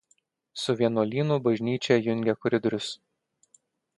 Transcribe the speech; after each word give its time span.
Su 0.61 0.73
vienuolynu 0.79 1.37
bažnyčią 1.49 1.99
jungia 2.07 2.37
koridorius. 2.45 2.91